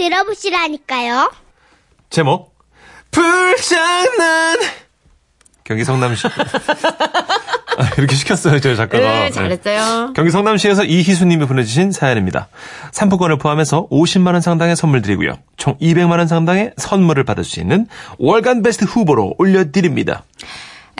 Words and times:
들어보시라니까요. 0.00 1.30
제목 2.08 2.54
불장난 3.10 4.58
경기 5.62 5.84
성남시 5.84 6.26
아, 6.26 7.90
이렇게 7.98 8.16
시켰어요 8.16 8.60
저희 8.60 8.76
작가가 8.76 8.98
네, 8.98 9.30
잘했어요. 9.30 10.12
경기 10.16 10.30
성남시에서 10.30 10.84
이희수님이 10.84 11.46
보내주신 11.46 11.92
사연입니다. 11.92 12.48
상품권을 12.92 13.36
포함해서 13.38 13.88
50만 13.90 14.32
원 14.32 14.40
상당의 14.40 14.74
선물 14.74 15.02
드리고요. 15.02 15.34
총 15.58 15.76
200만 15.78 16.18
원 16.18 16.26
상당의 16.26 16.72
선물을 16.78 17.22
받을 17.24 17.44
수 17.44 17.60
있는 17.60 17.86
월간 18.18 18.62
베스트 18.62 18.86
후보로 18.86 19.34
올려드립니다. 19.38 20.24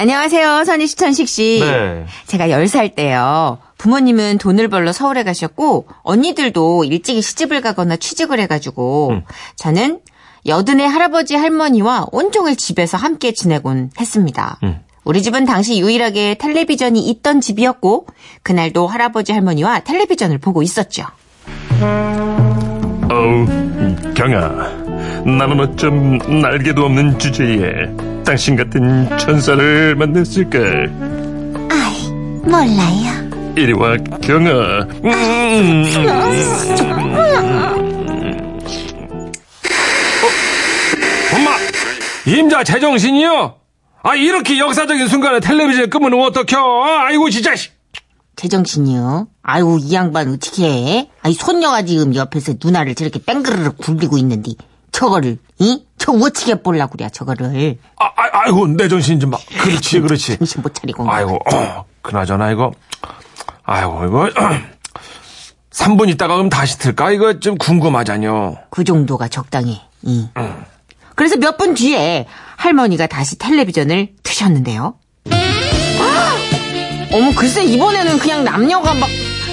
안녕하세요, 0.00 0.64
선희시천식 0.64 1.28
씨. 1.28 1.58
네. 1.60 2.06
제가 2.24 2.48
10살 2.48 2.94
때요. 2.94 3.58
부모님은 3.76 4.38
돈을 4.38 4.68
벌러 4.68 4.92
서울에 4.92 5.24
가셨고, 5.24 5.88
언니들도 6.02 6.84
일찍이 6.84 7.20
시집을 7.20 7.60
가거나 7.60 7.96
취직을 7.96 8.40
해가지고, 8.40 9.10
음. 9.10 9.22
저는 9.56 10.00
여든의 10.46 10.88
할아버지 10.88 11.36
할머니와 11.36 12.06
온종일 12.12 12.56
집에서 12.56 12.96
함께 12.96 13.32
지내곤 13.32 13.90
했습니다. 14.00 14.58
음. 14.62 14.80
우리 15.04 15.20
집은 15.20 15.44
당시 15.44 15.78
유일하게 15.78 16.36
텔레비전이 16.36 17.06
있던 17.10 17.42
집이었고, 17.42 18.06
그날도 18.42 18.86
할아버지 18.86 19.32
할머니와 19.32 19.80
텔레비전을 19.80 20.38
보고 20.38 20.62
있었죠. 20.62 21.04
어우, 23.12 23.46
경아. 24.14 24.80
나는 25.26 25.60
어쩜 25.60 26.16
날개도 26.40 26.86
없는 26.86 27.18
주제에 27.18 28.09
당신 28.30 28.54
같은 28.54 29.08
천사를 29.18 29.96
만났을까? 29.96 30.58
아이, 31.68 32.08
몰라요. 32.44 33.28
이리 33.56 33.72
와, 33.72 33.96
경아. 34.22 34.86
음. 35.02 35.84
어? 40.22 40.28
엄마! 41.34 41.50
임자 42.24 42.62
제정신이요? 42.62 43.56
아, 44.04 44.14
이렇게 44.14 44.60
역사적인 44.60 45.08
순간에 45.08 45.40
텔레비전 45.40 45.90
끄면 45.90 46.14
어떡혀? 46.14 46.56
아이고, 47.08 47.30
진짜. 47.30 47.56
씨. 47.56 47.70
제정신이요? 48.36 49.26
아이고, 49.42 49.78
이 49.78 49.92
양반 49.92 50.28
어떻게 50.28 50.66
해? 50.66 51.10
아이, 51.22 51.32
손녀가 51.32 51.82
지금 51.82 52.14
옆에서 52.14 52.54
누나를 52.62 52.94
저렇게 52.94 53.20
뺑그르륵 53.24 53.76
굴리고 53.78 54.18
있는데, 54.18 54.52
저거를, 54.92 55.38
이? 55.58 55.84
저 56.00 56.12
어떻게 56.12 56.54
볼라고 56.54 56.96
그래, 56.96 57.10
저거를. 57.12 57.76
아, 57.96 58.06
아, 58.06 58.40
아이고, 58.44 58.66
내 58.68 58.88
정신 58.88 59.20
좀 59.20 59.30
봐. 59.30 59.38
그렇지, 59.60 60.00
그렇지. 60.00 60.38
정신 60.38 60.62
못 60.62 60.74
차리고. 60.74 61.08
아이고, 61.08 61.38
어, 61.54 61.84
그나저나 62.00 62.50
이거, 62.52 62.72
아이고, 63.64 64.06
이거, 64.06 64.30
3분 65.70 66.08
있다가 66.08 66.34
그럼 66.36 66.48
다시 66.48 66.78
틀까? 66.78 67.10
이거 67.12 67.38
좀 67.38 67.56
궁금하잖요. 67.58 68.56
그 68.70 68.82
정도가 68.84 69.28
적당해. 69.28 69.82
이. 70.02 70.26
그래서 71.14 71.36
몇 71.36 71.58
분 71.58 71.74
뒤에 71.74 72.26
할머니가 72.56 73.06
다시 73.06 73.36
텔레비전을 73.38 74.14
트셨는데요. 74.22 74.94
아! 75.30 76.36
어머, 77.12 77.30
글쎄, 77.36 77.62
이번에는 77.64 78.18
그냥 78.18 78.44
남녀가 78.44 78.94
막, 78.94 79.06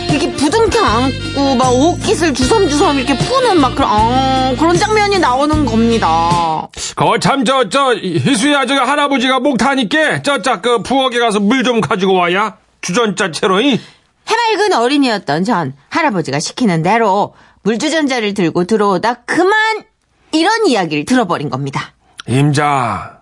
이렇게 0.10 0.32
부둥켜 0.34 0.84
안고, 0.84 1.56
막 1.56 1.70
옷깃을 1.70 2.34
주섬주섬 2.34 2.98
이렇게 2.98 3.18
푸는 3.18 3.60
막 3.60 3.76
그런, 3.76 3.90
아, 3.92 4.56
그런 4.58 4.76
장면이 4.78 5.20
나오는 5.20 5.66
겁니다. 5.66 6.68
거 6.96 7.20
참, 7.20 7.44
저, 7.46 7.70
저, 7.70 7.94
희수야, 7.96 8.66
저기 8.66 8.80
할아버지가 8.80 9.40
목 9.40 9.58
타니까, 9.58 10.22
저, 10.24 10.42
저, 10.42 10.62
그 10.62 10.82
부엌에 10.82 11.20
가서 11.20 11.40
물 11.40 11.64
좀 11.64 11.82
가지고 11.82 12.14
와야. 12.14 12.58
주전자 12.82 13.32
채로, 13.32 13.60
이? 13.62 13.80
해맑은 14.28 14.74
어린이였던 14.74 15.44
전 15.44 15.74
할아버지가 15.90 16.40
시키는 16.40 16.84
대로 16.84 17.34
물주전자를 17.64 18.34
들고 18.34 18.64
들어오다 18.66 19.24
그만 19.26 19.84
이런 20.32 20.68
이야기를 20.68 21.06
들어버린 21.06 21.50
겁니다. 21.50 21.94
임자, 22.28 23.22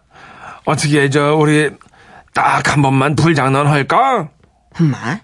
어떻게, 0.66 1.10
저, 1.10 1.36
우리, 1.36 1.72
딱 2.34 2.68
한 2.68 2.82
번만 2.82 3.16
불장난 3.16 3.66
할까? 3.68 4.30
엄마, 4.80 5.20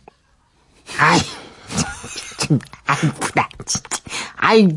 아이, 0.99 1.19
좀, 1.19 1.40
아이구나, 2.85 3.47
진짜. 3.65 3.89
아이, 4.37 4.67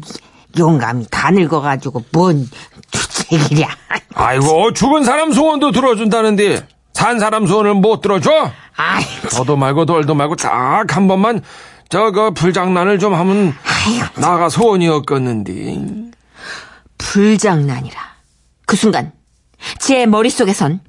용감이 0.59 1.07
다 1.11 1.31
늙어가지고 1.31 2.05
뭔 2.13 2.49
주책이랴. 2.91 3.69
아이고, 4.15 4.73
죽은 4.73 5.05
사람 5.05 5.33
소원도 5.33 5.73
들어준다는데, 5.73 6.67
산 6.93 7.19
사람 7.19 7.47
소원을 7.47 7.75
못 7.75 8.01
들어줘? 8.01 8.51
아이, 8.77 9.05
더도 9.31 9.57
말고 9.57 9.87
덜도 9.87 10.15
말고 10.15 10.37
딱 10.37 10.87
한 10.95 11.09
번만 11.09 11.43
저거 11.89 12.31
불장난을 12.33 12.99
좀 12.99 13.15
하면 13.15 13.55
아이고, 13.87 14.21
나가 14.21 14.49
소원이었겠는데. 14.49 16.13
불장난이라. 16.99 18.01
그 18.67 18.77
순간 18.77 19.13
제 19.79 20.07
머릿속에선 20.07 20.81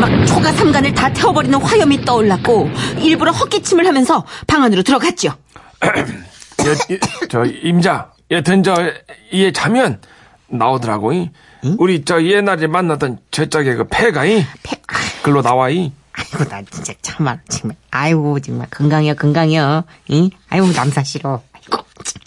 막 0.00 0.24
초가 0.26 0.52
삼간을 0.52 0.94
다 0.94 1.12
태워버리는 1.12 1.58
화염이 1.60 2.04
떠올랐고 2.04 2.70
일부러 3.00 3.30
헛기침을 3.32 3.86
하면서 3.86 4.24
방 4.46 4.62
안으로 4.62 4.82
들어갔죠. 4.82 5.34
여, 5.82 6.72
이- 6.94 6.98
저 7.28 7.44
임자 7.44 8.12
여튼 8.30 8.62
저얘 8.62 9.52
자면 9.52 10.00
나오더라고. 10.48 11.12
이. 11.12 11.30
우리 11.78 12.04
저 12.04 12.22
옛날에 12.22 12.66
만나던 12.68 13.18
저짝에 13.30 13.74
그 13.74 13.86
폐가 13.88 14.24
이 14.24 14.44
폐- 14.62 14.76
아, 14.88 14.94
글로 15.22 15.42
나와 15.42 15.70
이. 15.70 15.92
아이고 16.12 16.44
나 16.48 16.62
진짜 16.70 16.92
참말 17.02 17.40
정말 17.48 17.76
아이고 17.90 18.40
정말 18.40 18.68
건강이요 18.70 19.14
건강이요. 19.14 19.84
응? 20.12 20.30
아이고 20.48 20.66
남사 20.72 21.02
싫어. 21.04 21.42
아이고 21.52 21.84
참. 22.04 22.22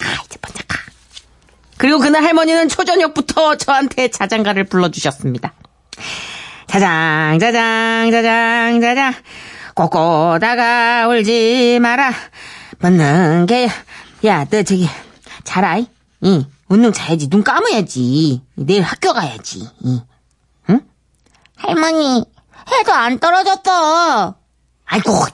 아 0.00 0.22
이제 0.24 0.38
먼저 0.42 0.62
가. 0.68 0.78
그리고 1.78 1.98
그날 1.98 2.22
할머니는 2.24 2.68
초저녁부터 2.68 3.56
저한테 3.56 4.08
자장가를 4.08 4.64
불러주셨습니다. 4.64 5.52
자장 6.72 7.38
자장 7.38 8.10
자장 8.10 8.80
자장. 8.80 9.12
꼬꼬다가 9.74 11.06
울지 11.06 11.78
마라. 11.82 12.14
묻는 12.78 13.44
게 13.44 13.68
야 14.24 14.46
너 14.48 14.62
저기 14.62 14.88
자라 15.44 15.76
이? 15.76 15.86
웃는 16.70 16.94
자야지. 16.94 17.28
눈 17.28 17.44
감아야지. 17.44 18.40
내일 18.54 18.82
학교 18.82 19.12
가야지. 19.12 19.68
이. 19.80 20.00
할머니 21.56 22.24
해도 22.72 22.92
안 22.94 23.18
떨어졌어. 23.18 24.36
아이고 24.86 25.26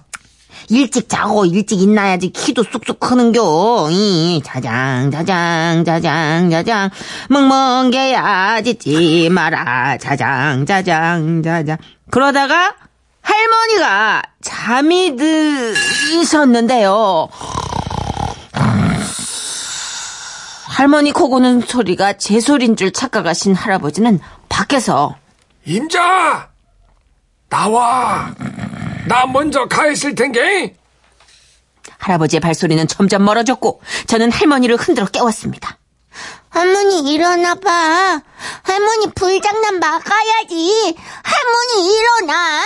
일찍 0.71 1.09
자고 1.09 1.47
일찍 1.47 1.81
일나야지 1.81 2.31
키도 2.31 2.65
쑥쑥 2.65 3.01
크는겨. 3.01 3.89
이 3.91 4.43
자장 4.45 5.11
자장 5.11 5.84
자장 5.84 6.51
자장. 6.51 6.91
멍멍 7.29 7.91
개야 7.91 8.61
짖지 8.62 9.29
마라. 9.31 9.97
자장 9.99 10.67
자장 10.67 11.43
자장. 11.43 11.79
그러다가 12.11 12.75
할머니가 13.23 14.23
잠이 14.43 15.17
드셨는데요. 15.17 17.29
할머니 20.67 21.12
코 21.12 21.29
고는 21.29 21.62
소리가 21.62 22.15
제 22.15 22.41
소리인 22.41 22.77
줄 22.77 22.93
착각하신 22.93 23.55
할아버지는 23.55 24.21
밖에서 24.49 25.17
임자! 25.65 26.49
나와. 27.49 28.35
나 29.09 29.27
먼저 29.27 29.67
가 29.67 29.87
있을 29.89 30.15
텐게. 30.15 30.77
할아버지의 31.99 32.41
발소리는 32.41 32.87
점점 32.87 33.25
멀어졌고 33.25 33.81
저는 34.07 34.31
할머니를 34.31 34.77
흔들어 34.77 35.07
깨웠습니다. 35.07 35.79
할머니 36.51 37.13
일어나봐. 37.13 38.23
할머니 38.63 39.11
불장난 39.15 39.81
막아야지. 39.81 40.97
할머니 41.23 41.95
일어나. 41.97 42.63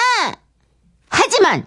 하지만 1.08 1.66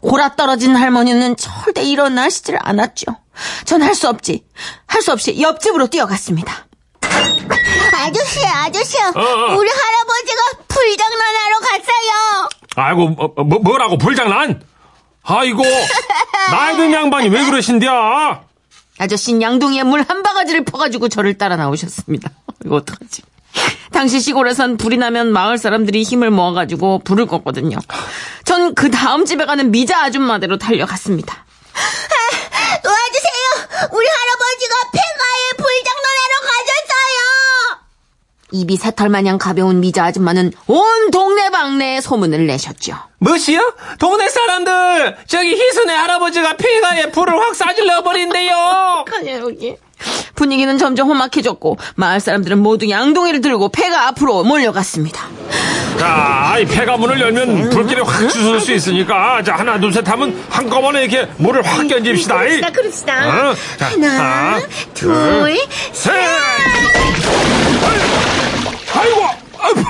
골아 0.00 0.36
떨어진 0.36 0.76
할머니는 0.76 1.36
절대 1.36 1.82
일어나시질 1.82 2.58
않았죠. 2.60 3.06
전 3.64 3.82
할 3.82 3.94
수 3.94 4.08
없지. 4.08 4.44
할 4.86 5.02
수 5.02 5.12
없이 5.12 5.40
옆집으로 5.40 5.88
뛰어갔습니다. 5.88 6.66
아저씨, 7.94 8.44
아저씨. 8.46 8.98
어. 8.98 9.54
우리 9.56 9.70
할아버지가 9.70 10.42
불장난하러 10.68 11.58
갔어요. 11.60 12.48
아이고 12.76 13.08
뭐, 13.08 13.28
뭐, 13.44 13.58
뭐라고 13.60 13.98
불장난? 13.98 14.62
아이고 15.22 15.62
나이 16.50 16.76
든 16.76 16.92
양반이 16.92 17.28
왜 17.28 17.44
그러신디야? 17.44 18.42
아저씨는 18.98 19.42
양동이에 19.42 19.82
물 19.84 20.04
한 20.08 20.22
바가지를 20.22 20.64
퍼가지고 20.64 21.08
저를 21.08 21.38
따라 21.38 21.56
나오셨습니다. 21.56 22.30
이거 22.66 22.76
어떡하지? 22.76 23.22
당시 23.92 24.18
시골에선 24.20 24.76
불이 24.76 24.96
나면 24.96 25.32
마을 25.32 25.56
사람들이 25.58 26.02
힘을 26.02 26.30
모아가지고 26.30 27.00
불을 27.04 27.26
껐거든요. 27.26 27.78
전 28.44 28.74
그 28.74 28.90
다음 28.90 29.24
집에 29.24 29.46
가는 29.46 29.70
미자 29.70 30.02
아줌마대로 30.04 30.58
달려갔습니다. 30.58 31.44
도와주세요. 32.82 33.88
우리 33.92 34.06
할아버지가 34.06 34.74
폐가에 34.92 35.56
불장난하러 35.56 36.34
가셨어요. 36.42 37.78
입이 38.54 38.76
새털 38.76 39.08
마냥 39.08 39.36
가벼운 39.36 39.80
미자 39.80 40.04
아줌마는 40.04 40.52
온 40.68 41.10
동네방네에 41.10 42.00
소문을 42.00 42.46
내셨죠. 42.46 42.94
뭐시요? 43.18 43.74
동네 43.98 44.28
사람들 44.28 45.16
저기 45.26 45.54
희순의 45.56 45.96
할아버지가 45.96 46.56
폐가에 46.56 47.10
불을 47.10 47.36
확 47.36 47.54
싸질러 47.56 48.02
버린대요. 48.02 49.04
아니야 49.18 49.38
여기. 49.40 49.76
분위기는 50.36 50.76
점점 50.78 51.08
험악해졌고 51.08 51.78
마을 51.96 52.20
사람들은 52.20 52.58
모두 52.58 52.88
양동이를 52.88 53.40
들고 53.40 53.70
폐가 53.70 54.06
앞으로 54.08 54.44
몰려갔습니다. 54.44 55.20
자, 55.98 56.56
이 56.60 56.64
폐가 56.64 56.96
문을 56.96 57.20
열면 57.20 57.70
불길이 57.70 58.00
확 58.02 58.28
주술 58.28 58.60
수 58.60 58.72
있으니까 58.72 59.42
자 59.42 59.54
하나 59.56 59.78
둘 59.80 59.92
셋 59.92 60.06
하면 60.08 60.44
한꺼번에 60.50 61.04
이렇게 61.04 61.28
물을 61.38 61.62
확 61.62 61.86
견집시다. 61.88 62.36
그럽시다, 62.38 62.70
그럽시다. 62.70 63.50
어? 63.50 63.54
자, 63.78 63.86
하나, 63.90 64.60
둘, 64.92 65.56
셋. 65.92 66.12
아이고, 69.04 69.20
아이고, 69.58 69.80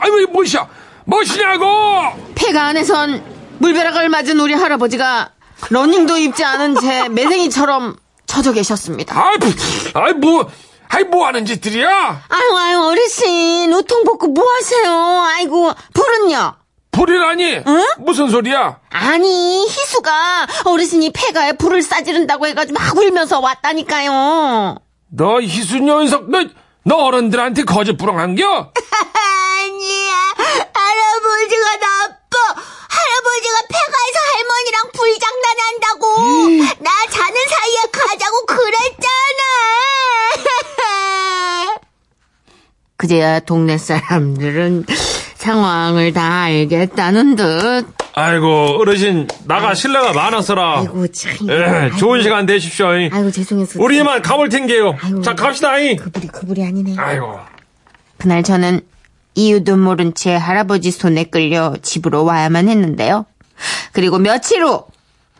아이고, 0.00 0.20
이 0.20 0.26
뭐시야? 0.26 0.66
뭐시냐고? 1.04 1.66
폐가 2.34 2.64
안에선 2.66 3.22
물벼락을 3.58 4.08
맞은 4.08 4.40
우리 4.40 4.54
할아버지가 4.54 5.30
러닝도 5.70 6.16
입지 6.18 6.44
않은 6.44 6.80
채 6.80 7.08
매생이처럼 7.08 7.96
쳐져 8.26 8.52
계셨습니다. 8.52 9.16
아이, 9.16 9.36
아이 9.94 10.12
뭐, 10.14 10.48
아이 10.88 11.04
뭐 11.04 11.26
하는 11.26 11.44
짓들이야? 11.44 11.88
아유 12.28 12.56
아유 12.58 12.80
어르신 12.82 13.72
우통 13.72 14.04
벗고 14.04 14.28
뭐 14.28 14.44
하세요? 14.56 15.22
아이고 15.36 15.72
불은요? 15.94 16.54
불이라니? 16.90 17.62
무슨 18.00 18.28
소리야? 18.28 18.78
아니 18.90 19.64
희수가 19.66 20.46
어르신이 20.66 21.12
폐가에 21.12 21.52
불을 21.52 21.82
싸지른다고 21.82 22.46
해가지고 22.46 22.78
막 22.78 22.96
울면서 22.96 23.40
왔다니까요. 23.40 24.76
너 25.08 25.40
희순 25.40 25.86
녀석, 25.86 26.30
너, 26.30 26.44
너 26.84 26.96
어른들한테 26.96 27.62
거짓 27.64 27.92
부렁한겨? 27.96 28.44
아니야. 28.44 30.12
할아버지가 30.74 31.76
나빠. 31.76 32.38
할아버지가 32.88 33.56
폐가에서 33.68 34.18
할머니랑 34.34 34.90
불장난한다고. 34.92 36.04
나 36.82 36.90
자는 37.10 37.36
사이에 37.48 37.78
가자고 37.92 38.46
그랬잖아. 38.46 39.40
그제야 42.96 43.40
동네 43.40 43.78
사람들은 43.78 44.86
상황을 45.36 46.12
다 46.12 46.42
알겠다는 46.42 47.36
듯. 47.36 48.01
아이고, 48.14 48.78
어르신, 48.80 49.26
나가 49.46 49.74
신뢰가 49.74 50.12
많았어라. 50.12 50.80
아이고 50.80 51.06
참. 51.08 51.32
예, 51.48 51.90
좋은 51.98 52.22
시간 52.22 52.44
되십시오. 52.46 52.88
아이고 52.88 53.30
죄송해서. 53.30 53.82
우리 53.82 53.98
이만 53.98 54.20
가볼 54.22 54.48
텐게요. 54.50 54.96
아이고. 55.00 55.22
자, 55.22 55.34
갑시다. 55.34 55.78
이. 55.78 55.96
그불이 55.96 56.26
그불이 56.28 56.64
아니네. 56.64 56.94
아이고. 56.98 57.38
그날 58.18 58.42
저는 58.42 58.82
이유도 59.34 59.76
모른 59.78 60.12
채 60.14 60.34
할아버지 60.36 60.90
손에 60.90 61.24
끌려 61.24 61.74
집으로 61.80 62.24
와야만 62.24 62.68
했는데요. 62.68 63.24
그리고 63.92 64.18
며칠 64.18 64.62
후 64.62 64.84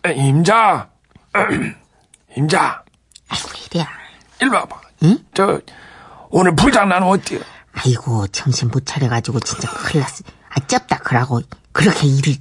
에, 0.06 0.14
임자. 0.14 0.88
임자. 2.36 2.82
아이고 3.28 3.48
이래야. 3.70 3.88
일로 4.40 4.54
와봐. 4.54 4.80
응? 5.04 5.18
저, 5.34 5.60
오늘 6.30 6.56
불장난 6.56 7.02
어때요? 7.02 7.40
아이고 7.74 8.26
정신 8.28 8.68
못 8.68 8.86
차려가지고 8.86 9.40
진짜 9.40 9.68
큰일 9.70 10.00
났어. 10.02 10.24
아 10.48 10.60
쩝다 10.66 10.98
그러고 10.98 11.40
그렇게 11.72 12.06
일을 12.06 12.34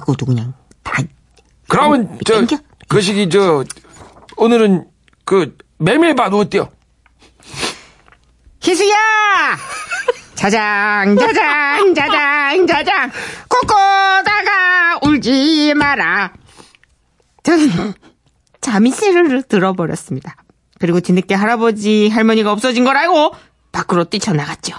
겪고도 0.00 0.26
그냥 0.26 0.54
다 0.82 1.02
그러면, 1.68 2.18
저, 2.24 2.34
땡겨? 2.34 2.58
그 2.88 3.00
시기, 3.00 3.28
저, 3.28 3.64
오늘은, 4.36 4.86
그, 5.24 5.56
메밀밭 5.78 6.32
어때요? 6.32 6.68
희수야! 8.62 8.94
자장, 10.34 11.16
자장, 11.16 11.94
자장, 11.94 12.66
자장, 12.66 13.10
꼬꼬다가 13.48 15.00
울지 15.02 15.74
마라. 15.74 16.32
저는 17.42 17.94
잠이 18.60 18.90
스르르 18.90 19.42
들어버렸습니다. 19.42 20.36
그리고 20.78 21.00
뒤늦게 21.00 21.34
할아버지, 21.34 22.08
할머니가 22.08 22.52
없어진 22.52 22.84
걸 22.84 22.96
알고 22.96 23.34
밖으로 23.72 24.04
뛰쳐나갔죠. 24.04 24.76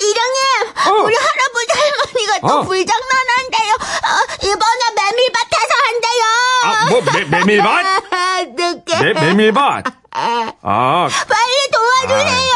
이령님, 0.00 0.42
어. 0.86 1.02
우리 1.04 1.14
할아버지 1.14 1.70
할머니가 1.78 2.48
또 2.48 2.54
어. 2.58 2.62
불장난한대요. 2.62 3.72
어, 3.74 4.16
이번에 4.42 4.82
메밀밭에서 4.96 5.72
한대요. 5.86 6.24
아, 6.64 6.88
뭐, 6.90 7.02
메, 7.12 7.24
메밀밭? 7.24 7.86
어떡해. 8.84 9.12
메, 9.12 9.20
메밀밭? 9.20 9.84
아, 10.62 11.08
빨리 11.28 11.70
도와주세요. 11.72 12.52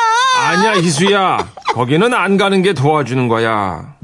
아니야, 0.46 0.72
희수야. 0.74 1.48
거기는 1.74 2.14
안 2.14 2.36
가는 2.36 2.62
게 2.62 2.72
도와주는 2.72 3.28
거야. 3.28 3.94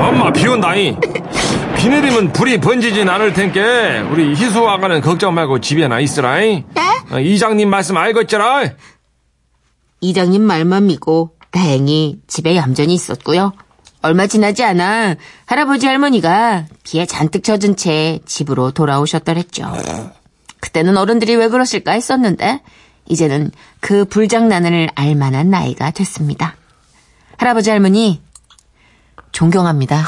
엄마, 0.00 0.32
비 0.32 0.46
온다이. 0.46 0.96
비 1.76 1.88
내리면 1.88 2.32
불이 2.32 2.58
번지진 2.60 3.08
않을 3.08 3.32
텐께 3.34 3.60
우리 4.10 4.30
희수 4.32 4.68
아가는 4.68 5.00
걱정 5.00 5.34
말고 5.34 5.60
집에나 5.60 6.00
있으라이. 6.00 6.64
네? 6.74 6.82
어, 7.10 7.18
이장님 7.18 7.68
말씀 7.68 7.96
알겠잖아. 7.96 8.62
이장님 10.00 10.42
말만 10.42 10.86
믿고 10.86 11.36
다행히 11.50 12.20
집에 12.26 12.56
얌전히 12.56 12.94
있었고요. 12.94 13.52
얼마 14.00 14.26
지나지 14.26 14.62
않아 14.62 15.16
할아버지 15.46 15.86
할머니가 15.86 16.66
비에 16.84 17.04
잔뜩 17.04 17.42
젖은 17.42 17.76
채 17.76 18.20
집으로 18.24 18.70
돌아오셨더랬죠. 18.70 19.72
그때는 20.60 20.96
어른들이 20.96 21.34
왜 21.34 21.48
그러실까 21.48 21.92
했었는데 21.92 22.62
이제는 23.06 23.50
그 23.80 24.04
불장난을 24.04 24.90
알 24.94 25.14
만한 25.14 25.50
나이가 25.50 25.90
됐습니다. 25.90 26.54
할아버지 27.38 27.70
할머니 27.70 28.20
존경합니다. 29.32 30.04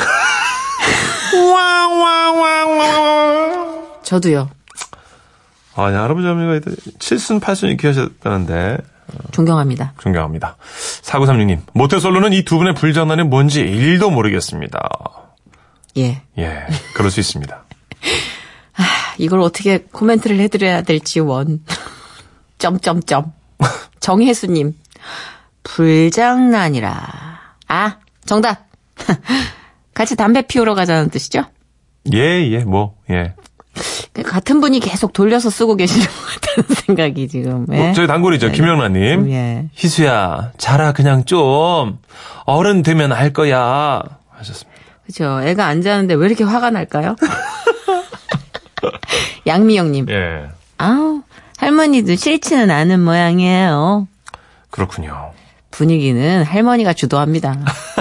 저도요. 4.03 4.51
아니, 5.77 5.97
할아버지 5.97 6.27
할머니가 6.27 6.71
7순 6.99 7.41
8순 7.41 7.69
이렇게 7.69 7.89
하셨다는데 7.89 8.79
존경합니다. 9.33 9.93
존경합니다. 10.01 10.57
4936님, 11.03 11.61
모태솔로는 11.75 12.33
이 12.33 12.45
두 12.45 12.59
분의 12.59 12.75
불장난이 12.75 13.25
뭔지 13.25 13.65
1도 13.65 14.12
모르겠습니다. 14.12 14.79
예. 15.99 16.23
예, 16.39 16.67
그럴 16.95 17.11
수 17.11 17.21
있습니다. 17.21 17.65
이걸 19.19 19.41
어떻게 19.41 19.79
코멘트를 19.79 20.39
해드려야 20.41 20.83
될지 20.83 21.21
원. 21.21 21.61
점점점. 22.59 23.33
정혜수님. 24.01 24.75
불장난이라. 25.62 27.41
아, 27.69 27.97
정답. 28.25 28.67
같이 29.95 30.17
담배 30.17 30.43
피우러 30.47 30.75
가자는 30.75 31.11
뜻이죠? 31.11 31.45
예, 32.14 32.19
예, 32.50 32.64
뭐, 32.64 32.97
예. 33.11 33.35
같은 34.25 34.61
분이 34.61 34.81
계속 34.81 35.12
돌려서 35.12 35.50
쓰고 35.50 35.77
계시는 35.77 36.07
것 36.07 36.12
같다는 36.41 36.75
생각이 36.87 37.29
지금. 37.29 37.67
예? 37.73 37.91
어, 37.91 37.93
저희 37.93 38.07
단골이죠. 38.07 38.50
김영란님. 38.53 39.31
예. 39.31 39.69
희수야, 39.75 40.53
자라 40.59 40.93
그냥 40.93 41.25
좀 41.25 41.99
어른 42.45 42.83
되면 42.83 43.12
알 43.12 43.33
거야 43.33 44.03
하셨습니다. 44.31 44.81
그죠. 45.07 45.41
애가 45.43 45.67
안 45.67 45.83
자는데 45.83 46.15
왜 46.15 46.27
이렇게 46.27 46.45
화가 46.45 46.71
날까요? 46.71 47.17
양미영님. 49.47 50.07
예, 50.11 50.49
아우, 50.79 51.23
할머니도 51.59 52.17
싫지는 52.17 52.71
않은 52.71 53.00
모양이에요. 53.00 54.07
그렇군요. 54.71 55.33
분위기는 55.71 56.43
할머니가 56.45 56.93
주도합니다. 56.93 57.57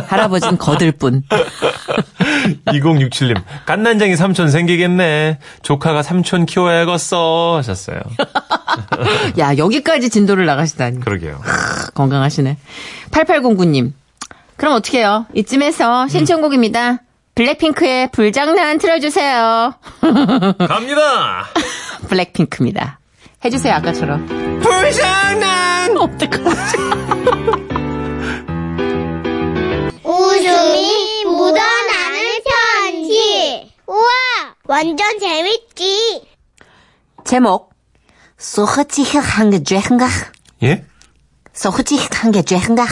할아버지는 0.07 0.57
거들 0.57 0.91
뿐. 0.91 1.23
2067님, 2.67 3.41
깐난쟁이 3.65 4.15
삼촌 4.15 4.49
생기겠네. 4.49 5.39
조카가 5.61 6.03
삼촌 6.03 6.45
키워야겠어 6.45 7.55
하셨어요. 7.57 7.99
야, 9.37 9.57
여기까지 9.57 10.09
진도를 10.09 10.45
나가시다니. 10.45 10.99
그러게요. 11.01 11.41
건강하시네. 11.93 12.57
8809님. 13.11 13.93
그럼 14.57 14.73
어떻게 14.75 14.99
해요? 14.99 15.25
이쯤에서 15.35 16.07
신청곡입니다. 16.07 16.99
블랙핑크의 17.35 18.11
불장난 18.11 18.77
틀어주세요. 18.79 19.73
갑니다. 20.67 21.45
블랙핑크입니다. 22.09 22.99
해주세요, 23.45 23.73
아까처럼. 23.75 24.27
불장 24.61 25.38
제목. 37.29 37.69
소흐치흐 38.39 39.19
한게 39.21 39.61
죄흥가. 39.63 40.07
예? 40.63 40.83
솔직한 41.53 42.31
게 42.31 42.41
죄인가? 42.41 42.85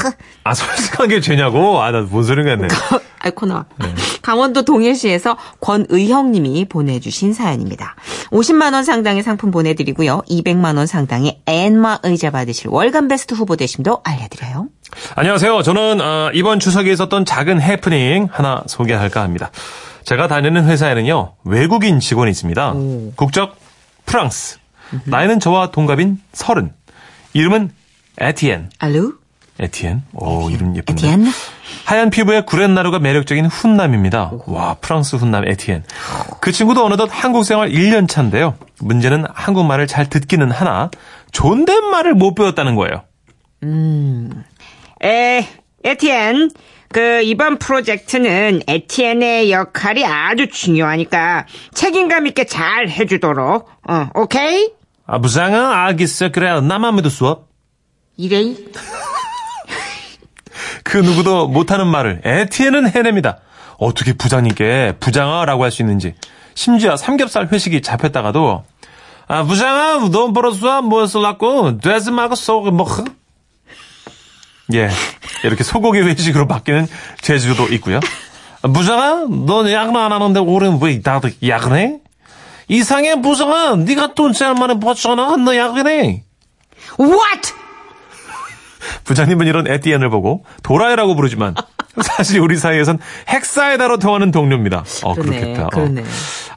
아, 0.43 0.53
솔직한 0.53 1.07
게 1.07 1.21
죄냐고? 1.21 1.81
아, 1.81 1.89
나 1.89 2.05
뭔 2.05 2.21
소리가 2.23 2.51
했네. 2.51 2.67
아이코 3.19 3.47
나와. 3.47 3.65
강원도 4.21 4.61
동해시에서 4.63 5.37
권의형님이 5.59 6.65
보내주신 6.65 7.33
사연입니다. 7.33 7.95
50만 8.29 8.73
원 8.73 8.83
상당의 8.83 9.23
상품 9.23 9.49
보내드리고요. 9.49 10.21
200만 10.29 10.77
원 10.77 10.85
상당의 10.85 11.41
엔마 11.47 12.01
의자 12.03 12.29
받으실 12.29 12.67
월간 12.69 13.07
베스트 13.07 13.33
후보 13.33 13.55
되심도 13.55 14.01
알려드려요. 14.03 14.67
안녕하세요. 15.15 15.63
저는 15.63 15.99
어, 15.99 16.29
이번 16.35 16.59
추석에 16.59 16.91
있었던 16.91 17.25
작은 17.25 17.59
해프닝 17.59 18.27
하나 18.31 18.61
소개할까 18.67 19.19
합니다. 19.23 19.49
제가 20.03 20.27
다니는 20.27 20.65
회사에는요 20.67 21.37
외국인 21.43 21.99
직원이 21.99 22.29
있습니다. 22.29 22.73
국적 23.15 23.55
프랑스. 24.07 24.57
나이는 25.03 25.39
저와 25.39 25.69
동갑인 25.69 26.19
서른. 26.33 26.73
이름은 27.33 27.71
에티엔. 28.19 28.71
Allô? 28.79 29.13
에티엔. 29.59 30.03
오 30.13 30.49
이름 30.49 30.75
예쁜데. 30.75 31.07
에티엔? 31.07 31.27
하얀 31.85 32.09
피부에 32.09 32.41
구렛나루가 32.41 32.99
매력적인 32.99 33.45
훈남입니다. 33.47 34.31
와 34.47 34.75
프랑스 34.81 35.17
훈남 35.17 35.47
에티엔. 35.47 35.83
그 36.41 36.51
친구도 36.51 36.85
어느덧 36.85 37.09
한국 37.11 37.43
생활 37.43 37.69
1년 37.69 38.07
차인데요. 38.07 38.55
문제는 38.79 39.25
한국말을 39.33 39.87
잘 39.87 40.09
듣기는 40.09 40.49
하나 40.51 40.89
존댓말을 41.31 42.13
못 42.15 42.33
배웠다는 42.33 42.75
거예요. 42.75 43.03
에, 45.03 45.47
에티엔. 45.83 46.51
그, 46.89 47.21
이번 47.23 47.57
프로젝트는 47.59 48.61
에티엔의 48.67 49.51
역할이 49.51 50.05
아주 50.05 50.49
중요하니까 50.49 51.45
책임감 51.73 52.27
있게 52.27 52.45
잘 52.45 52.89
해주도록, 52.89 53.69
어, 53.89 54.09
오케이? 54.15 54.71
아 55.05 55.19
부장아 55.19 55.85
알겠어. 55.85 56.31
그래 56.31 56.59
나만 56.59 57.01
수업. 57.09 57.47
이래? 58.17 58.43
그 60.83 60.97
누구도 60.97 61.47
못하는 61.47 61.87
말을 61.87 62.21
에티엔은 62.23 62.89
해냅니다. 62.89 63.39
어떻게 63.77 64.13
부장님께 64.13 64.95
부장아라고 64.99 65.63
할 65.63 65.71
수 65.71 65.81
있는지. 65.81 66.15
심지어 66.55 66.97
삼겹살 66.97 67.47
회식이 67.51 67.81
잡혔다가도 67.81 68.63
아 69.27 69.43
부장아 69.43 70.09
돈 70.09 70.33
벌었어 70.33 70.81
뭐 70.81 71.05
쓸라고 71.05 71.77
돼지 71.77 72.11
말고 72.11 72.35
소고기 72.35 72.71
먹어. 72.71 73.05
예 74.73 74.89
이렇게 75.43 75.63
소고기 75.63 75.99
회식으로 75.99 76.47
바뀌는 76.47 76.87
제주도 77.21 77.67
있고요. 77.73 77.99
아, 78.61 78.67
부장아 78.67 79.27
넌 79.45 79.69
야근 79.71 79.95
안 79.95 80.11
하는데 80.11 80.39
올해는 80.39 80.79
왜 80.81 81.01
나도 81.03 81.29
야근해? 81.45 81.99
이상해 82.67 83.21
부장아 83.21 83.77
네가 83.77 84.13
돈 84.13 84.33
제일 84.33 84.53
많이 84.55 84.79
벌잖아 84.79 85.37
너 85.37 85.55
야근해. 85.55 86.23
What? 86.99 87.53
부장님은 89.03 89.47
이런 89.47 89.67
에티엔을 89.67 90.09
보고 90.09 90.45
도라이라고 90.63 91.15
부르지만 91.15 91.55
사실 92.01 92.39
우리 92.39 92.57
사이에선 92.57 92.99
헥사이다로 93.29 93.99
통하는 93.99 94.31
동료입니다. 94.31 94.83
어, 95.03 95.13
그러네, 95.13 95.39
그렇겠다. 95.39 95.65
어. 95.65 95.69
그러네. 95.69 96.03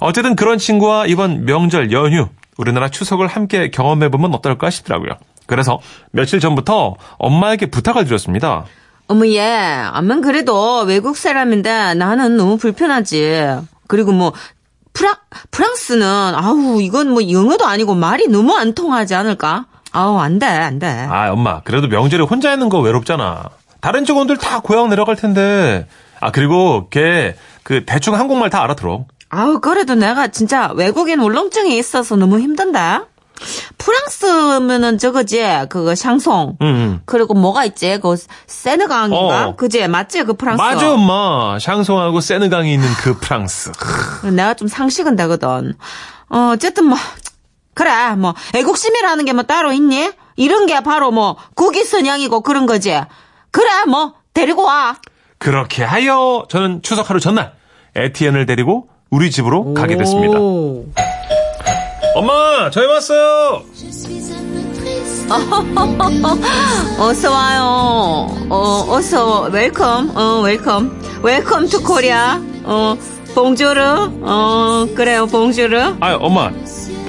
어쨌든 0.01 0.37
그런 0.37 0.59
친구와 0.59 1.07
이번 1.07 1.45
명절 1.45 1.93
연휴 1.93 2.29
우리나라 2.57 2.89
추석을 2.89 3.27
함께 3.27 3.71
경험해보면 3.71 4.35
어떨까 4.35 4.69
싶더라고요. 4.71 5.13
그래서 5.51 5.81
며칠 6.13 6.39
전부터 6.39 6.95
엄마에게 7.19 7.67
부탁을 7.67 8.05
드렸습니다. 8.05 8.67
어머, 9.09 9.27
얘, 9.27 9.41
암만 9.41 10.21
그래도 10.21 10.83
외국 10.83 11.17
사람인데 11.17 11.95
나는 11.95 12.37
너무 12.37 12.57
불편하지. 12.57 13.59
그리고 13.89 14.13
뭐, 14.13 14.33
프랑, 14.93 15.17
프랑스는, 15.51 16.07
아우, 16.07 16.81
이건 16.81 17.11
뭐 17.11 17.29
영어도 17.29 17.67
아니고 17.67 17.97
말이 17.97 18.29
너무 18.29 18.55
안 18.55 18.75
통하지 18.75 19.17
않을까? 19.17 19.67
아우, 19.91 20.19
안 20.19 20.39
돼, 20.39 20.47
안 20.47 20.79
돼. 20.79 21.09
아, 21.11 21.33
엄마, 21.33 21.61
그래도 21.63 21.89
명절에 21.89 22.23
혼자 22.23 22.53
있는 22.53 22.69
거 22.69 22.79
외롭잖아. 22.79 23.51
다른 23.81 24.05
직원들 24.05 24.37
다 24.37 24.61
고향 24.61 24.89
내려갈 24.89 25.17
텐데. 25.17 25.89
아, 26.21 26.31
그리고 26.31 26.89
걔, 26.91 27.35
그, 27.65 27.85
대충 27.85 28.15
한국말 28.15 28.51
다 28.51 28.63
알아들어. 28.63 29.07
아우, 29.31 29.59
그래도 29.59 29.97
내가 29.97 30.29
진짜 30.29 30.71
외국인 30.77 31.19
울렁증이 31.19 31.77
있어서 31.77 32.15
너무 32.15 32.39
힘든다. 32.39 33.07
프랑스면은 33.79 34.99
저거지, 34.99 35.43
그거 35.69 35.95
샹송. 35.95 36.57
응, 36.63 36.67
응. 36.67 37.01
그리고 37.05 37.35
뭐가 37.35 37.65
있지? 37.65 37.99
그 38.01 38.17
세느강인가? 38.47 39.49
어. 39.49 39.57
그지? 39.57 39.87
맞지? 39.89 40.25
그 40.25 40.35
프랑스. 40.35 40.61
맞아, 40.61 40.93
엄마. 40.93 41.59
샹송하고 41.59 42.21
세느강이 42.21 42.73
있는 42.73 42.89
그 43.03 43.19
프랑스. 43.19 43.73
내가 44.35 44.55
좀 44.55 44.69
상식은 44.69 45.17
되거든. 45.17 45.75
어, 46.29 46.51
어쨌든 46.55 46.85
뭐, 46.87 46.97
그래, 47.75 48.15
뭐, 48.17 48.35
애국심이라는 48.55 49.25
게 49.25 49.33
뭐 49.33 49.43
따로 49.45 49.73
있니? 49.73 50.11
이런 50.37 50.67
게 50.67 50.81
바로 50.81 51.11
뭐, 51.11 51.37
국위선양이고 51.55 52.41
그런 52.43 52.67
거지. 52.67 52.91
그래, 53.51 53.85
뭐, 53.89 54.15
데리고 54.33 54.65
와. 54.65 54.97
그렇게 55.39 55.83
하여 55.83 56.45
저는 56.51 56.83
추석 56.83 57.09
하루 57.11 57.19
전날 57.19 57.55
에티엔을 57.97 58.45
데리고 58.47 58.89
우리 59.11 59.31
집으로 59.31 59.73
가게 59.75 59.97
됐습니다. 59.97 60.39
오. 62.15 62.19
엄마, 62.19 62.71
저희 62.71 62.87
왔어요. 62.87 63.63
어서 66.99 67.31
와요. 67.31 68.29
어, 68.49 68.87
어서, 68.89 69.43
welcome, 69.53 70.13
어, 70.17 70.41
welcome. 70.43 71.21
Welcome 71.23 71.69
to 71.69 71.83
Korea. 71.83 72.41
어, 72.65 72.97
bonjour. 73.35 73.81
어, 74.23 74.87
그래요, 74.97 75.27
bonjour. 75.27 75.95
아, 76.01 76.15
엄마. 76.21 76.51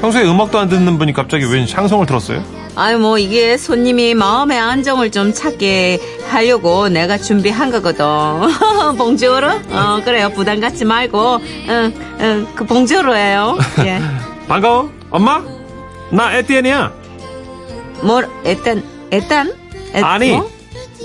평소에 0.02 0.24
음악도 0.24 0.60
안 0.60 0.70
듣는 0.70 0.98
분이 1.00 1.14
갑자기 1.14 1.46
웬 1.46 1.66
샹송을 1.66 2.06
들었어요? 2.06 2.44
아유, 2.76 3.00
뭐, 3.00 3.18
이게 3.18 3.58
손님이 3.58 4.14
마음의 4.14 4.58
안정을 4.60 5.12
좀 5.12 5.34
찾게 5.34 6.00
하려고 6.30 6.90
내가 6.90 7.18
준비한 7.18 7.72
거거든. 7.72 8.06
Bonjour? 8.98 9.48
어, 9.72 10.02
그래요. 10.06 10.30
부담 10.30 10.60
갖지 10.60 10.86
말고. 10.86 11.40
응, 11.70 11.94
응, 12.20 12.48
그 12.56 12.66
bonjour예요 12.66 13.58
예. 13.86 14.00
반가워. 14.52 14.92
엄마? 15.12 15.42
나 16.12 16.34
에티엔이야. 16.36 16.92
뭐, 18.04 18.22
에딴, 18.44 18.84
에딴? 19.10 19.54
에, 19.96 20.02
아니, 20.02 20.32
뭐? 20.34 20.52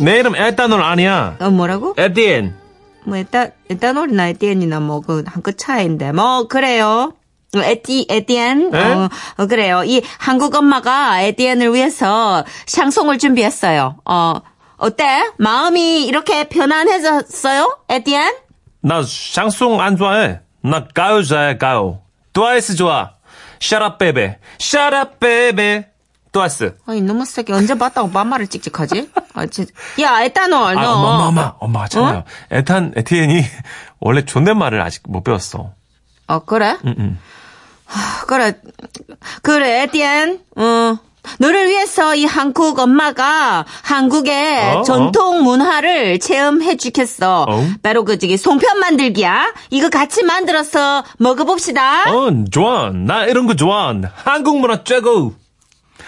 내 0.01 0.19
이름 0.19 0.35
에탄올 0.35 0.83
아니야. 0.83 1.37
어, 1.39 1.51
뭐라고? 1.51 1.95
에티엔. 1.97 2.57
뭐, 3.05 3.17
에따, 3.17 3.47
에따놀이나 3.71 4.27
에티엔이나 4.31 4.81
뭐, 4.81 5.01
그, 5.01 5.23
한 5.29 5.45
끗 5.45 5.59
차이인데. 5.59 6.11
뭐, 6.11 6.49
그래요. 6.49 7.13
어, 7.55 7.59
에티, 7.61 8.09
에티엔? 8.11 8.71
네? 8.73 8.79
어, 8.95 9.09
어, 9.37 9.47
그래요. 9.47 9.85
이 9.85 10.03
한국 10.19 10.53
엄마가 10.57 11.21
에티엔을 11.23 11.73
위해서 11.73 12.45
샹송을 12.67 13.19
준비했어요. 13.19 13.99
어, 14.07 14.35
어때? 14.77 15.31
마음이 15.39 16.05
이렇게 16.05 16.49
편안해졌어요? 16.49 17.79
에티엔? 17.91 18.35
나 18.81 19.05
샹송 19.05 19.81
안 19.81 19.97
좋아해. 19.97 20.41
나 20.63 20.89
가요 20.93 21.23
좋아해, 21.23 21.57
가요. 21.59 22.01
트와이스 22.33 22.75
좋아. 22.75 23.13
Cheer 23.61 23.83
up, 23.83 23.99
baby. 23.99 24.35
Cheer 24.61 24.95
up, 24.95 25.19
baby. 25.21 25.85
트와이스. 26.33 26.77
아니, 26.87 27.01
너무 27.01 27.25
세게 27.25 27.53
언제 27.53 27.77
봤다고 27.77 28.11
반말을 28.11 28.47
찍찍하지? 28.49 29.11
아, 29.35 29.47
진짜. 29.47 29.73
야, 30.01 30.23
에탄올, 30.23 30.75
너. 30.75 30.81
아, 30.81 30.93
엄마, 30.93 31.09
엄마, 31.09 31.27
엄마. 31.27 31.55
엄마 31.61 31.83
하잖아요. 31.85 32.25
에탄, 32.51 32.93
에티엔이 32.97 33.43
원래 34.01 34.25
존댓말을 34.25 34.81
아직 34.83 35.03
못 35.09 35.25
배웠어. 35.25 35.73
어, 36.27 36.39
그래? 36.41 36.77
응, 36.85 36.95
응. 36.99 37.19
그래. 38.27 38.61
그래, 39.43 39.83
에티엔. 39.85 40.41
어. 40.57 40.99
너를 41.39 41.69
위해서 41.69 42.15
이 42.15 42.25
한국 42.25 42.79
엄마가 42.79 43.65
한국의 43.83 44.77
어? 44.77 44.83
전통 44.83 45.43
문화를 45.43 46.19
체험해 46.19 46.77
주겠어. 46.77 47.47
어? 47.49 47.67
바로 47.83 48.05
그 48.05 48.19
저기 48.19 48.37
송편 48.37 48.79
만들기야. 48.79 49.53
이거 49.71 49.89
같이 49.89 50.23
만들어서 50.25 51.05
먹어봅시다. 51.19 52.11
어, 52.13 52.45
좋아. 52.51 52.91
나 52.91 53.25
이런 53.25 53.47
거 53.47 53.55
좋아. 53.55 53.95
한국 54.25 54.61
문화 54.61 54.85
최고. 54.85 55.35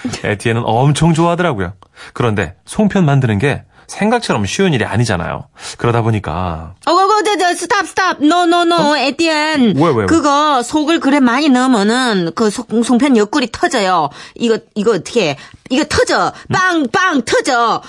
에티엔은 0.24 0.62
엄청 0.64 1.14
좋아하더라고요. 1.14 1.74
그런데 2.12 2.54
송편 2.64 3.04
만드는 3.04 3.38
게 3.38 3.64
생각처럼 3.88 4.46
쉬운 4.46 4.72
일이 4.72 4.84
아니잖아요. 4.84 5.48
그러다 5.78 6.02
보니까 6.02 6.74
어, 6.86 6.90
어, 6.90 6.94
어, 6.94 7.22
저, 7.24 7.36
저, 7.36 7.54
stop, 7.54 7.86
stop. 7.86 8.18
No, 8.22 8.46
no, 8.46 8.64
no, 8.64 8.96
에티엔. 8.96 9.76
왜, 9.76 9.82
왜, 9.82 9.90
왜? 9.90 10.06
그거 10.06 10.62
속을 10.62 11.00
그래 11.00 11.18
많이 11.20 11.48
넣으면은 11.48 12.32
그 12.34 12.50
속, 12.50 12.68
송편 12.84 13.16
옆구리 13.16 13.48
터져요. 13.50 14.10
이거, 14.36 14.58
이거 14.74 14.92
어떻게 14.92 15.30
해? 15.30 15.36
이거 15.70 15.84
터져. 15.88 16.32
빵, 16.52 16.86
빵, 16.92 17.22
터져. 17.22 17.82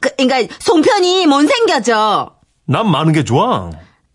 그, 0.00 0.10
그러니까 0.16 0.54
송편이 0.58 1.26
못 1.26 1.46
생겨져. 1.46 2.32
난 2.66 2.90
많은 2.90 3.12
게 3.12 3.22
좋아. 3.22 3.70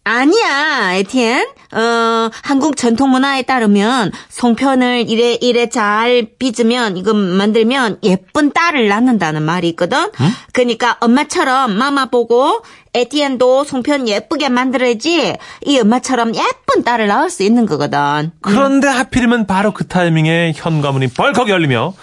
아니야, 0.08 0.94
에티엔. 0.94 1.48
어, 1.74 2.30
한국 2.44 2.78
전통 2.78 3.10
문화에 3.12 3.42
따르면 3.42 4.14
송편을 4.30 5.10
이래 5.10 5.34
이래 5.34 5.68
잘 5.68 6.30
빚으면 6.40 6.96
이거 6.96 7.14
만들면 7.14 8.00
예쁜 8.04 8.54
딸을 8.54 8.88
낳는다는 8.88 9.44
말이 9.44 9.68
있거든. 9.70 10.10
그러니까 10.54 10.96
엄마처럼 11.02 11.74
마마 11.78 12.06
보고 12.06 12.62
에티엔도 12.94 13.66
송편 13.66 14.08
예쁘게 14.08 14.48
만들어야지 14.48 15.36
이 15.66 15.80
엄마처럼 15.80 16.34
예쁜 16.36 16.86
딸을 16.86 17.08
낳을 17.08 17.30
수 17.30 17.44
있는 17.44 17.66
거거든. 17.66 18.32
그런데 18.42 18.88
하필이면 18.88 19.46
바로 19.46 19.74
그 19.74 19.88
타이밍에 19.88 20.54
현관문이 20.56 21.10
벌컥 21.10 21.50
열리며 21.50 21.94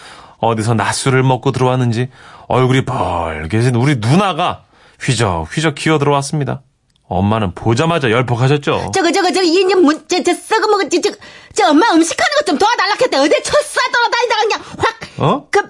어디서 0.40 0.74
낮술을 0.74 1.22
먹고 1.22 1.52
들어왔는지 1.52 2.10
얼굴이 2.48 2.84
벌게진 2.84 3.76
우리 3.76 3.96
누나가 3.96 4.64
휘적 5.00 5.48
휘적 5.56 5.74
기어 5.74 5.98
들어왔습니다. 5.98 6.60
엄마는 7.08 7.54
보자마자 7.54 8.10
열폭하셨죠. 8.10 8.90
저거 8.94 9.12
저거 9.12 9.28
저거 9.30 9.42
이제 9.42 9.74
문저 9.74 10.22
저 10.22 10.34
썩어 10.34 10.66
먹은 10.68 10.88
저, 10.90 11.00
저, 11.00 11.10
저 11.54 11.68
엄마 11.70 11.90
음식하는 11.92 12.30
것 12.40 12.44
좀 12.46 12.58
도와달라 12.58 12.94
했대 13.00 13.16
어디 13.16 13.42
쳤어 13.42 13.80
돌아다니다가 13.92 14.42
그냥 14.42 14.60
확 14.78 14.98
어? 15.18 15.48
그 15.50 15.60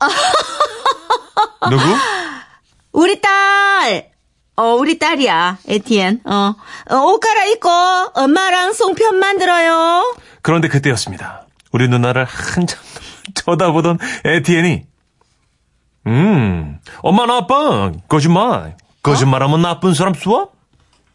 누구? 1.70 1.82
우리 2.92 3.20
딸 3.20 4.10
어, 4.56 4.74
우리 4.74 5.00
딸이야, 5.00 5.58
에티엔. 5.66 6.20
어, 6.26 6.54
어, 6.90 6.96
옷 6.96 7.18
갈아입고 7.18 7.68
엄마랑 8.14 8.72
송편 8.72 9.16
만들어요. 9.18 10.14
그런데 10.42 10.68
그때였습니다. 10.68 11.46
우리 11.72 11.88
누나를 11.88 12.24
한참 12.24 12.78
쳐다보던 13.34 13.98
에티엔이 14.24 14.84
음 16.06 16.78
엄마 17.02 17.26
나빠 17.26 17.90
거짓말 18.08 18.76
거짓말하면 19.04 19.62
나쁜 19.62 19.94
사람 19.94 20.14
쏘아? 20.14 20.46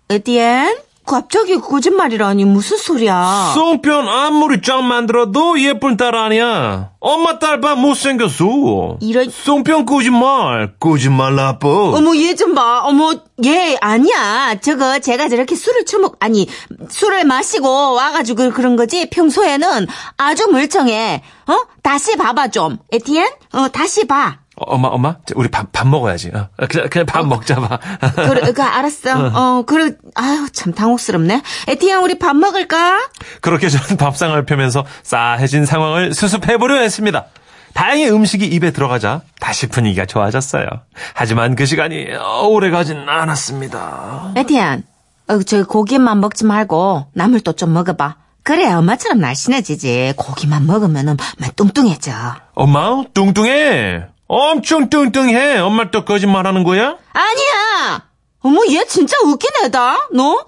에티엔? 0.09 0.77
갑자기 1.05 1.55
거짓말이라니 1.57 2.45
무슨 2.45 2.77
소리야? 2.77 3.53
송편 3.55 4.07
아무리 4.07 4.61
짱 4.61 4.87
만들어도 4.87 5.59
예쁜 5.59 5.97
딸 5.97 6.13
아니야. 6.15 6.91
엄마 6.99 7.39
딸봐 7.39 7.73
못생겼어. 7.75 8.99
이런- 9.01 9.27
송편 9.31 9.87
거짓말. 9.87 10.73
거짓말 10.79 11.35
나빠. 11.35 11.67
어머 11.67 12.15
얘 12.15 12.35
좀 12.35 12.53
봐. 12.53 12.81
어머 12.83 13.13
얘 13.43 13.75
아니야. 13.81 14.59
저거 14.61 14.99
제가 14.99 15.29
저렇게 15.29 15.55
술을 15.55 15.85
처먹 15.85 16.17
아니 16.19 16.47
술을 16.89 17.23
마시고 17.25 17.93
와가지고 17.95 18.51
그런 18.51 18.75
거지. 18.75 19.09
평소에는 19.09 19.87
아주 20.17 20.47
멀쩡해. 20.51 21.23
어? 21.47 21.57
다시 21.81 22.17
봐봐 22.17 22.49
좀. 22.49 22.77
에티엔? 22.91 23.27
어 23.53 23.67
다시 23.69 24.05
봐. 24.05 24.37
어, 24.59 24.73
엄마 24.75 24.89
엄마 24.89 25.13
자, 25.25 25.33
우리 25.35 25.49
밥, 25.49 25.71
밥 25.71 25.87
먹어야지. 25.87 26.31
어, 26.33 26.49
그냥, 26.69 26.89
그냥 26.89 27.05
밥 27.05 27.25
먹자 27.25 27.55
봐. 27.55 27.79
그래, 28.15 28.51
그 28.51 28.61
알았어. 28.61 29.29
어 29.33 29.63
그래. 29.65 29.93
아유 30.15 30.47
참 30.51 30.73
당혹스럽네. 30.73 31.41
에티엔 31.67 31.99
우리 32.03 32.19
밥 32.19 32.35
먹을까? 32.35 33.09
그렇게 33.41 33.69
저는 33.69 33.97
밥상을 33.97 34.43
펴면서 34.45 34.85
싸해진 35.03 35.65
상황을 35.65 36.13
수습해보려 36.13 36.79
했습니다. 36.81 37.25
다행히 37.73 38.09
음식이 38.09 38.45
입에 38.45 38.71
들어가자 38.71 39.21
다시 39.39 39.67
분위기가 39.67 40.05
좋아졌어요. 40.05 40.65
하지만 41.13 41.55
그 41.55 41.65
시간이 41.65 42.07
오래 42.47 42.69
가진 42.71 43.07
않았습니다. 43.07 44.33
에티엔, 44.35 44.83
어, 45.29 45.43
저 45.43 45.63
고기만 45.63 46.19
먹지 46.19 46.45
말고 46.45 47.07
나물도 47.13 47.53
좀 47.53 47.73
먹어봐. 47.73 48.15
그래 48.43 48.71
엄마처럼 48.73 49.19
날씬해지지. 49.19 50.13
고기만 50.15 50.65
먹으면은 50.65 51.17
막 51.37 51.55
뚱뚱해져. 51.55 52.11
엄마 52.55 53.03
뚱뚱해. 53.13 54.07
엄청 54.29 54.89
뚱뚱해. 54.89 55.57
엄마 55.57 55.89
또 55.91 56.05
거짓말하는 56.05 56.63
거야? 56.63 56.95
아니야. 57.13 58.03
어머 58.41 58.61
얘 58.69 58.85
진짜 58.85 59.17
웃긴 59.23 59.49
애다. 59.65 60.09
너? 60.13 60.45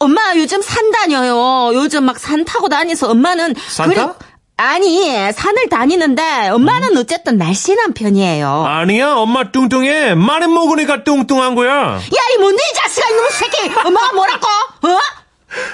엄마 0.00 0.34
요즘 0.36 0.62
산 0.62 0.90
다녀요. 0.90 1.70
요즘 1.74 2.04
막 2.04 2.18
산 2.18 2.44
타고 2.44 2.68
다니서 2.68 3.10
엄마는 3.10 3.54
산타? 3.68 4.14
아니 4.56 5.32
산을 5.32 5.68
다니는데 5.68 6.48
엄마는 6.48 6.96
어쨌든 6.96 7.36
날씬한 7.36 7.92
편이에요. 7.92 8.64
아니야, 8.66 9.12
엄마 9.14 9.52
뚱뚱해. 9.52 10.14
많이 10.14 10.46
먹으니까 10.48 11.04
뚱뚱한 11.04 11.54
거야. 11.54 11.70
야, 11.96 12.00
이 12.34 12.38
뭔데, 12.38 12.60
이 12.70 12.74
자식아, 12.74 13.08
이놈의 13.08 13.30
새끼! 13.30 13.72
엄마가 13.84 14.12
뭐라고? 14.14 14.46
어? 14.46 14.98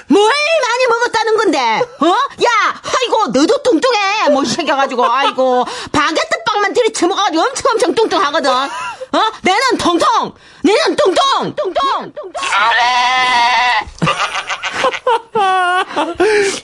뭘 0.07 0.31
많이 0.61 0.87
먹었다는 0.87 1.37
건데? 1.37 1.59
어? 1.59 2.07
야, 2.07 2.81
아이고, 3.01 3.27
너도 3.33 3.63
뚱뚱해! 3.63 4.29
뭐, 4.29 4.45
새겨가지고, 4.45 5.03
아이고, 5.03 5.65
바게트 5.91 6.34
빵만 6.95 7.05
들이쳐먹어가지고 7.05 7.43
엄청 7.43 7.71
엄청 7.71 7.95
뚱뚱하거든? 7.95 8.49
어? 8.49 8.69
내는 9.43 9.77
통통! 9.77 10.33
내는 10.63 10.95
뚱뚱! 10.95 11.55
뚱뚱! 11.55 12.13
뚱뚱! 12.13 12.41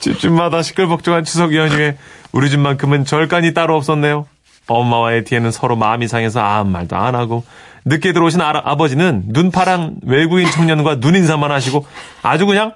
집집마다 0.00 0.62
시끌벅적한 0.62 1.24
추석 1.24 1.54
연휴에 1.54 1.98
우리 2.32 2.50
집만큼은 2.50 3.04
절간이 3.04 3.54
따로 3.54 3.76
없었네요. 3.76 4.26
엄마와 4.66 5.12
에티에는 5.14 5.50
서로 5.50 5.76
마음이 5.76 6.08
상해서 6.08 6.40
아무 6.40 6.70
말도 6.70 6.96
안 6.96 7.14
하고 7.14 7.44
늦게 7.84 8.12
들어오신 8.12 8.40
아, 8.40 8.76
버지는 8.76 9.24
눈파랑 9.26 9.96
외국인 10.02 10.50
청년과 10.50 10.96
눈인사만 10.96 11.50
하시고 11.50 11.84
아주 12.22 12.46
그냥 12.46 12.74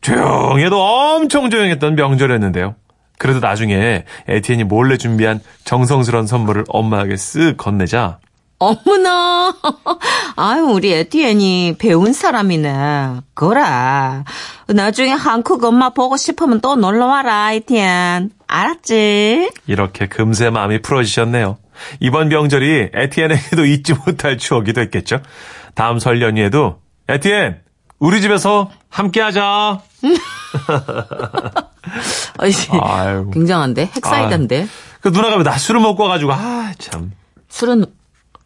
조용해도 0.00 0.80
엄청 0.80 1.50
조용했던 1.50 1.96
명절이었는데요. 1.96 2.76
그래도 3.18 3.40
나중에 3.40 4.04
에티엔이 4.28 4.64
몰래 4.64 4.96
준비한 4.96 5.40
정성스러운 5.64 6.26
선물을 6.26 6.64
엄마에게 6.68 7.14
쓱 7.14 7.56
건네자 7.56 8.18
어머나! 8.58 9.54
아유, 10.36 10.62
우리 10.64 10.92
에티엔이 10.92 11.76
배운 11.78 12.12
사람이네. 12.12 13.20
그래. 13.34 13.60
나중에 14.68 15.10
한국 15.10 15.64
엄마 15.64 15.90
보고 15.90 16.16
싶으면 16.16 16.60
또 16.60 16.76
놀러 16.76 17.06
와라, 17.06 17.52
에티엔. 17.52 18.30
알았지? 18.46 19.50
이렇게 19.66 20.06
금세 20.06 20.50
마음이 20.50 20.80
풀어지셨네요. 20.82 21.58
이번 22.00 22.28
명절이 22.28 22.90
에티엔에게도 22.94 23.64
잊지 23.66 23.94
못할 23.94 24.38
추억이 24.38 24.72
됐겠죠. 24.72 25.20
다음 25.74 25.98
설 25.98 26.22
연휴에도 26.22 26.78
에티엔 27.08 27.60
우리 27.98 28.20
집에서 28.20 28.70
함께 28.88 29.20
하자. 29.20 29.80
아이, 32.38 32.52
아유. 32.80 33.30
굉장한데? 33.32 33.90
핵사이다인데? 33.94 34.68
그 35.00 35.08
누나가 35.08 35.36
왜 35.36 35.42
낮술을 35.42 35.80
먹고 35.80 36.02
와가지고 36.04 36.32
아 36.32 36.72
참 36.78 37.12
술은 37.48 37.84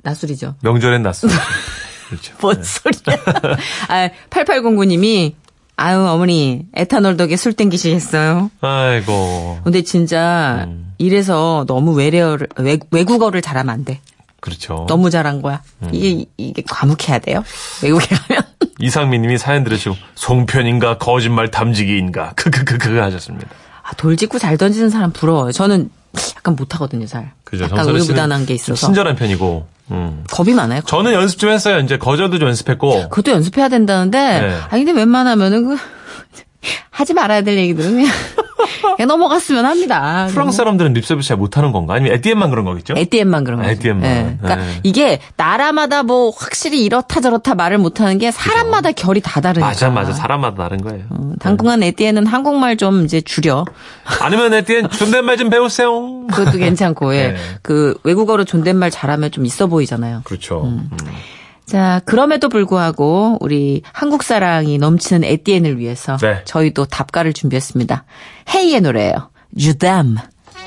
낮술이죠. 0.03 0.57
명절엔 0.62 1.03
낮술. 1.03 1.31
그렇죠. 2.09 2.35
뭔 2.40 2.62
소리야. 2.62 3.18
아, 3.88 4.09
8809님이, 4.31 5.35
아유, 5.77 5.98
어머니, 6.07 6.62
에탄올 6.74 7.16
덕에 7.16 7.37
술 7.37 7.53
땡기시겠어요? 7.53 8.51
아이고 8.61 9.61
근데 9.64 9.83
진짜, 9.83 10.64
음. 10.68 10.92
이래서 10.98 11.64
너무 11.68 11.92
외래어를, 11.92 12.48
외, 12.59 12.79
외국어를 12.90 13.40
잘하면 13.42 13.72
안 13.72 13.85
돼. 13.85 14.01
그렇죠. 14.40 14.87
너무 14.88 15.11
잘한 15.11 15.42
거야. 15.42 15.62
음. 15.83 15.88
이게, 15.92 16.24
이게 16.37 16.62
과묵해야 16.62 17.18
돼요. 17.18 17.42
외국에 17.83 18.14
가면. 18.14 18.42
이상민님이 18.80 19.38
사연 19.38 19.64
들으시고 19.64 19.96
송편인가 20.14 20.98
거짓말 20.98 21.50
탐지기인가 21.50 22.32
크크크크 22.36 22.96
하셨습니다. 22.98 23.48
아, 23.82 23.94
돌직구 23.94 24.38
잘 24.38 24.56
던지는 24.58 24.90
사람 24.90 25.12
부러워요. 25.12 25.52
저는 25.52 25.90
약간 26.36 26.56
못하거든요, 26.56 27.06
잘. 27.06 27.32
그죠. 27.44 27.64
약간 27.64 27.88
의무단한 27.88 28.42
게좀 28.42 28.54
있어서. 28.54 28.86
친절한 28.86 29.16
편이고. 29.16 29.66
음. 29.90 30.24
겁이 30.30 30.52
많아요. 30.52 30.82
저는 30.82 31.14
연습 31.14 31.38
좀 31.38 31.50
했어요. 31.50 31.78
이제 31.80 31.96
거저도 31.96 32.38
좀 32.38 32.48
연습했고. 32.48 33.08
그것도 33.08 33.30
연습해야 33.32 33.68
된다는데, 33.68 34.18
네. 34.40 34.58
아니, 34.68 34.84
근데 34.84 35.00
웬만하면은, 35.00 35.68
그, 35.68 35.76
하지 36.90 37.14
말아야 37.14 37.42
될 37.42 37.56
얘기들은 37.56 37.92
그냥 37.92 38.12
넘어갔으면 39.06 39.64
합니다. 39.64 40.26
프랑스 40.30 40.56
사람들은 40.56 40.92
립서비스 40.92 41.28
잘 41.28 41.37
못하는 41.37 41.72
건가? 41.72 41.94
아니면 41.94 42.12
에티엔만 42.14 42.50
그런 42.50 42.64
거겠죠? 42.64 42.94
에티엔만 42.96 43.44
그런 43.44 43.61
거죠. 43.61 43.70
에티엔만. 43.70 44.04
예. 44.04 44.37
그러니까 44.40 44.56
네. 44.66 44.80
이게 44.82 45.20
나라마다 45.37 46.02
뭐 46.02 46.30
확실히 46.30 46.84
이렇다 46.84 47.20
저렇다 47.20 47.54
말을 47.54 47.78
못하는 47.78 48.18
게 48.18 48.30
사람마다 48.30 48.92
결이 48.92 49.20
다 49.20 49.40
다르니까. 49.40 49.66
맞아, 49.66 49.90
맞아. 49.90 50.12
사람마다 50.12 50.62
다른 50.62 50.82
거예요. 50.82 51.04
어, 51.11 51.32
당분간 51.40 51.82
에티엔은 51.82 52.26
한국말 52.26 52.76
좀 52.76 53.04
이제 53.04 53.20
줄여. 53.20 53.64
아니면 54.20 54.52
에티엔 54.54 54.90
존댓말 54.90 55.37
좀 55.37 55.50
배우세요. 55.50 56.26
그것도 56.28 56.58
괜찮고, 56.58 57.14
예. 57.14 57.28
네. 57.28 57.37
그 57.62 57.96
외국어로 58.04 58.44
존댓말 58.44 58.90
잘하면 58.90 59.30
좀 59.30 59.46
있어 59.46 59.66
보이잖아요. 59.66 60.22
그렇죠. 60.24 60.62
음. 60.64 60.90
자, 61.68 62.00
그럼에도 62.07 62.48
불구하고 62.48 63.37
우리 63.40 63.83
한국 63.92 64.22
사랑이 64.22 64.78
넘치는 64.78 65.22
에티엔을 65.24 65.78
위해서 65.78 66.16
네. 66.16 66.40
저희도 66.46 66.87
답가를 66.87 67.35
준비했습니다. 67.35 68.04
헤이의 68.54 68.81
노래예요. 68.81 69.31
주담. 69.57 70.16